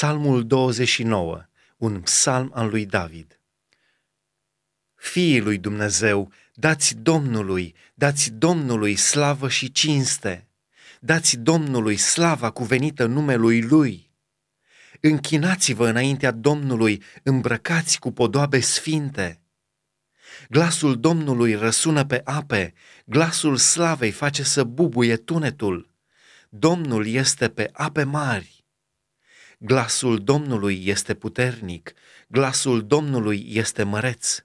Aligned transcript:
Psalmul 0.00 0.46
29, 0.46 1.48
un 1.76 2.00
psalm 2.00 2.50
al 2.54 2.68
lui 2.68 2.86
David. 2.86 3.40
Fiii 4.94 5.40
lui 5.40 5.58
Dumnezeu, 5.58 6.32
dați 6.54 6.96
Domnului, 6.96 7.74
dați 7.94 8.32
Domnului 8.32 8.96
slavă 8.96 9.48
și 9.48 9.72
cinste, 9.72 10.48
dați 11.00 11.36
Domnului 11.36 11.96
slava 11.96 12.50
cuvenită 12.50 13.06
numelui 13.06 13.62
Lui. 13.62 14.10
Închinați-vă 15.00 15.88
înaintea 15.88 16.30
Domnului, 16.30 17.02
îmbrăcați 17.22 17.98
cu 17.98 18.12
podoabe 18.12 18.60
sfinte. 18.60 19.40
Glasul 20.48 21.00
Domnului 21.00 21.54
răsună 21.54 22.04
pe 22.04 22.20
ape, 22.24 22.74
glasul 23.04 23.56
slavei 23.56 24.10
face 24.10 24.42
să 24.42 24.64
bubuie 24.64 25.16
tunetul. 25.16 25.94
Domnul 26.48 27.06
este 27.06 27.48
pe 27.48 27.70
ape 27.72 28.02
mari. 28.02 28.59
Glasul 29.62 30.18
Domnului 30.18 30.82
este 30.86 31.14
puternic, 31.14 31.92
glasul 32.28 32.86
Domnului 32.86 33.46
este 33.48 33.82
măreț. 33.82 34.38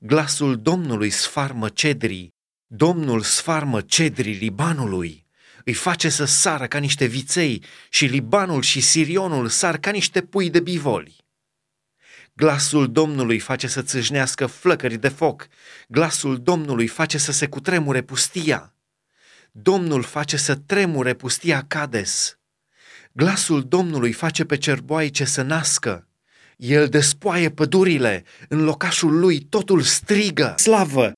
Glasul 0.00 0.60
Domnului 0.60 1.10
sfarmă 1.10 1.68
cedrii, 1.68 2.34
Domnul 2.66 3.22
sfarmă 3.22 3.80
cedrii 3.80 4.34
Libanului. 4.34 5.26
Îi 5.64 5.72
face 5.72 6.08
să 6.08 6.24
sară 6.24 6.66
ca 6.66 6.78
niște 6.78 7.04
viței 7.04 7.64
și 7.90 8.04
Libanul 8.04 8.62
și 8.62 8.80
Sirionul 8.80 9.48
sar 9.48 9.78
ca 9.78 9.90
niște 9.90 10.20
pui 10.22 10.50
de 10.50 10.60
bivoli. 10.60 11.16
Glasul 12.32 12.92
Domnului 12.92 13.38
face 13.38 13.66
să 13.66 13.82
țâșnească 13.82 14.46
flăcări 14.46 14.96
de 14.96 15.08
foc, 15.08 15.48
glasul 15.88 16.42
Domnului 16.42 16.86
face 16.86 17.18
să 17.18 17.32
se 17.32 17.46
cutremure 17.46 18.02
pustia. 18.02 18.74
Domnul 19.52 20.02
face 20.02 20.36
să 20.36 20.54
tremure 20.54 21.14
pustia 21.14 21.64
Cades. 21.68 22.36
Glasul 23.12 23.68
Domnului 23.68 24.12
face 24.12 24.44
pe 24.44 24.58
cerboaice 24.58 25.24
să 25.24 25.42
nască. 25.42 26.06
El 26.56 26.88
despoaie 26.88 27.50
pădurile, 27.50 28.24
în 28.48 28.64
locașul 28.64 29.18
lui 29.18 29.40
totul 29.40 29.82
strigă, 29.82 30.54
slavă! 30.56 31.12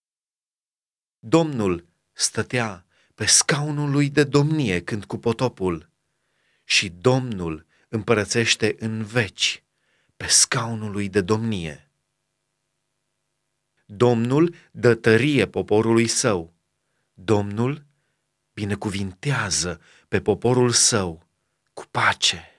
Domnul 1.18 1.86
stătea 2.12 2.86
pe 3.14 3.24
scaunul 3.26 3.90
lui 3.90 4.10
de 4.10 4.24
domnie 4.24 4.80
când 4.80 5.04
cu 5.04 5.18
potopul 5.18 5.90
și 6.64 6.88
Domnul 6.88 7.66
împărățește 7.88 8.76
în 8.78 9.04
veci 9.04 9.64
pe 10.16 10.26
scaunul 10.26 10.90
lui 10.90 11.08
de 11.08 11.20
domnie. 11.20 11.90
Domnul 13.86 14.54
dă 14.70 14.94
tărie 14.94 15.46
poporului 15.46 16.06
său. 16.06 16.54
Domnul 17.12 17.84
binecuvintează 18.52 19.80
pe 20.08 20.20
poporul 20.20 20.70
său 20.70 21.16
cu 21.18 21.23
pace. 21.94 22.53